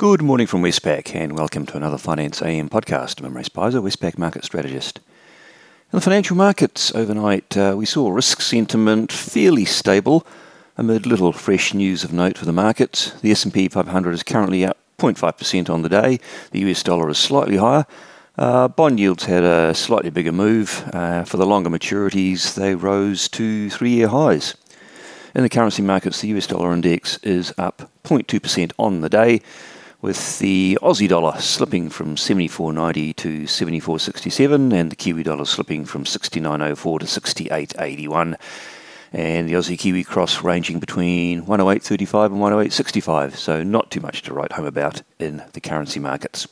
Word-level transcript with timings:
Good 0.00 0.22
morning 0.22 0.46
from 0.46 0.62
Westpac 0.62 1.14
and 1.14 1.36
welcome 1.36 1.66
to 1.66 1.76
another 1.76 1.98
Finance 1.98 2.40
AM 2.40 2.70
podcast. 2.70 3.20
I'm 3.20 3.26
Imre 3.26 3.42
Speizer, 3.42 3.82
Westpac 3.82 4.16
Market 4.16 4.46
Strategist. 4.46 4.98
In 5.92 5.98
the 5.98 6.00
financial 6.00 6.38
markets 6.38 6.90
overnight, 6.94 7.54
uh, 7.54 7.74
we 7.76 7.84
saw 7.84 8.08
risk 8.08 8.40
sentiment 8.40 9.12
fairly 9.12 9.66
stable 9.66 10.26
amid 10.78 11.04
little 11.04 11.34
fresh 11.34 11.74
news 11.74 12.02
of 12.02 12.14
note 12.14 12.38
for 12.38 12.46
the 12.46 12.52
markets. 12.54 13.12
The 13.20 13.30
S&P 13.30 13.68
500 13.68 14.14
is 14.14 14.22
currently 14.22 14.64
up 14.64 14.78
0.5% 14.98 15.68
on 15.68 15.82
the 15.82 15.90
day. 15.90 16.18
The 16.52 16.60
US 16.70 16.82
dollar 16.82 17.10
is 17.10 17.18
slightly 17.18 17.58
higher. 17.58 17.84
Uh, 18.38 18.68
bond 18.68 18.98
yields 18.98 19.26
had 19.26 19.44
a 19.44 19.74
slightly 19.74 20.08
bigger 20.08 20.32
move. 20.32 20.82
Uh, 20.94 21.24
for 21.24 21.36
the 21.36 21.44
longer 21.44 21.68
maturities, 21.68 22.54
they 22.54 22.74
rose 22.74 23.28
to 23.28 23.68
three-year 23.68 24.08
highs. 24.08 24.54
In 25.34 25.42
the 25.42 25.50
currency 25.50 25.82
markets, 25.82 26.22
the 26.22 26.28
US 26.28 26.46
dollar 26.46 26.72
index 26.72 27.18
is 27.18 27.52
up 27.58 27.90
0.2% 28.04 28.72
on 28.78 29.02
the 29.02 29.10
day, 29.10 29.42
with 30.02 30.38
the 30.38 30.78
Aussie 30.82 31.08
dollar 31.08 31.38
slipping 31.40 31.90
from 31.90 32.16
74.90 32.16 33.16
to 33.16 33.42
74.67 33.42 34.72
and 34.72 34.90
the 34.90 34.96
Kiwi 34.96 35.22
dollar 35.22 35.44
slipping 35.44 35.84
from 35.84 36.04
69.04 36.04 37.00
to 37.00 37.06
68.81 37.06 38.36
and 39.12 39.48
the 39.48 39.54
Aussie 39.54 39.78
Kiwi 39.78 40.04
cross 40.04 40.42
ranging 40.42 40.80
between 40.80 41.42
108.35 41.42 42.26
and 42.26 42.36
108.65 42.36 43.36
so 43.36 43.62
not 43.62 43.90
too 43.90 44.00
much 44.00 44.22
to 44.22 44.32
write 44.32 44.52
home 44.52 44.66
about 44.66 45.02
in 45.18 45.42
the 45.52 45.60
currency 45.60 46.00
markets. 46.00 46.48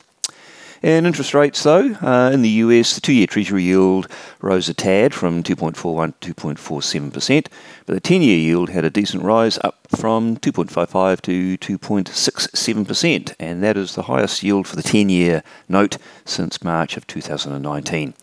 And 0.83 1.07
interest 1.07 1.35
rates, 1.35 1.63
though, 1.63 1.95
uh, 1.95 2.31
in 2.33 2.43
the 2.43 2.49
US, 2.49 2.95
the 2.95 3.01
two 3.01 3.13
year 3.13 3.27
Treasury 3.27 3.65
yield 3.65 4.07
rose 4.41 4.69
a 4.69 4.75
tad 4.75 5.13
from 5.13 5.43
2.41 5.43 6.15
to 6.21 6.35
2.47%, 6.35 7.47
but 7.87 7.95
the 7.95 8.01
10 8.01 8.23
year 8.23 8.37
yield 8.37 8.71
had 8.71 8.85
a 8.85 8.91
decent 8.91 9.25
rise 9.25 9.59
up 9.65 9.89
from 9.97 10.37
2.55 10.37 11.21
to 11.23 11.59
2.67%, 11.59 13.35
and 13.41 13.63
that 13.63 13.77
is 13.77 13.95
the 13.95 14.03
highest 14.03 14.43
yield 14.43 14.69
for 14.69 14.77
the 14.77 14.83
10 14.83 15.09
year 15.09 15.43
note 15.69 15.99
since 16.25 16.63
March 16.63 16.97
of 16.97 17.07
2019. 17.09 18.15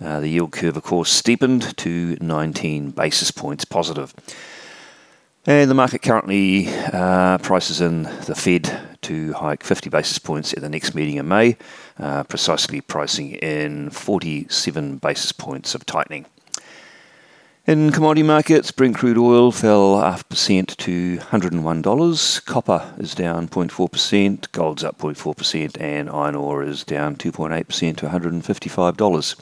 Uh, 0.00 0.18
the 0.18 0.28
yield 0.28 0.50
curve, 0.50 0.76
of 0.76 0.82
course, 0.82 1.10
steepened 1.10 1.76
to 1.76 2.16
19 2.20 2.90
basis 2.90 3.30
points 3.30 3.64
positive. 3.64 4.12
And 5.46 5.70
the 5.70 5.74
market 5.74 6.02
currently 6.02 6.68
uh, 6.92 7.38
prices 7.38 7.80
in 7.80 8.02
the 8.02 8.34
Fed 8.34 8.91
to 9.02 9.32
hike 9.34 9.62
50 9.62 9.90
basis 9.90 10.18
points 10.18 10.52
at 10.52 10.60
the 10.60 10.68
next 10.68 10.94
meeting 10.94 11.16
in 11.16 11.28
May, 11.28 11.56
uh, 11.98 12.24
precisely 12.24 12.80
pricing 12.80 13.32
in 13.32 13.90
47 13.90 14.96
basis 14.96 15.32
points 15.32 15.74
of 15.74 15.86
tightening. 15.86 16.26
In 17.64 17.92
commodity 17.92 18.24
markets, 18.24 18.72
Brent 18.72 18.96
crude 18.96 19.16
oil 19.16 19.52
fell 19.52 20.00
half 20.00 20.28
percent 20.28 20.76
to 20.78 21.18
$101. 21.18 22.44
Copper 22.44 22.92
is 22.98 23.14
down 23.14 23.46
0.4%, 23.46 24.50
gold's 24.50 24.82
up 24.82 24.98
0.4%, 24.98 25.80
and 25.80 26.10
iron 26.10 26.34
ore 26.34 26.64
is 26.64 26.82
down 26.82 27.14
2.8% 27.14 27.96
to 27.98 28.08
$155. 28.08 29.36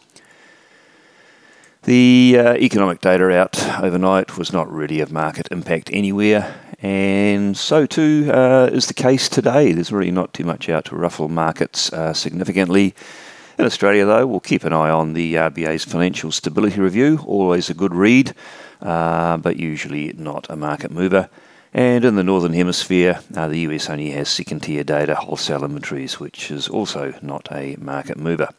The 1.85 2.37
uh, 2.39 2.55
economic 2.57 3.01
data 3.01 3.31
out 3.31 3.59
overnight 3.83 4.37
was 4.37 4.53
not 4.53 4.71
really 4.71 5.01
of 5.01 5.11
market 5.11 5.49
impact 5.51 5.89
anywhere, 5.91 6.55
and 6.83 7.57
so 7.57 7.87
too 7.87 8.31
uh, 8.31 8.69
is 8.71 8.87
the 8.87 8.95
case 8.95 9.31
today. 9.31 9.73
There's 9.73 9.91
really 9.91 10.11
not 10.11 10.35
too 10.35 10.45
much 10.45 10.69
out 10.69 10.85
to 10.87 10.97
ruffle 10.97 11.31
markets 11.31 11.91
uh, 11.91 12.13
significantly. 12.13 12.95
In 13.59 13.65
Australia, 13.65 14.05
though, 14.05 14.27
we'll 14.27 14.41
keep 14.41 14.65
an 14.65 14.75
eye 14.75 14.91
on 14.91 15.15
the 15.15 15.37
RBA's 15.37 15.87
Financial 15.87 16.31
Stability 16.31 16.79
Review, 16.79 17.21
always 17.25 17.71
a 17.71 17.75
good 17.75 17.95
read, 17.95 18.35
uh, 18.83 19.39
but 19.39 19.57
usually 19.57 20.13
not 20.19 20.51
a 20.51 20.57
market 20.57 20.91
mover. 20.91 21.31
And 21.73 22.05
in 22.05 22.15
the 22.15 22.25
Northern 22.25 22.53
Hemisphere, 22.53 23.21
uh, 23.35 23.49
the 23.49 23.61
US 23.61 23.89
only 23.89 24.11
has 24.11 24.29
second 24.29 24.61
tier 24.61 24.85
data, 24.85 25.15
wholesale 25.15 25.65
inventories, 25.65 26.21
which 26.21 26.51
is 26.51 26.69
also 26.69 27.15
not 27.23 27.49
a 27.51 27.77
market 27.81 28.19
mover. 28.19 28.51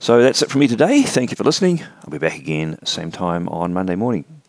So 0.00 0.22
that's 0.22 0.40
it 0.40 0.50
from 0.50 0.60
me 0.60 0.66
today. 0.66 1.02
Thank 1.02 1.30
you 1.30 1.36
for 1.36 1.44
listening. 1.44 1.84
I'll 2.02 2.10
be 2.10 2.16
back 2.16 2.36
again 2.36 2.78
same 2.86 3.10
time 3.10 3.46
on 3.50 3.74
Monday 3.74 3.96
morning. 3.96 4.39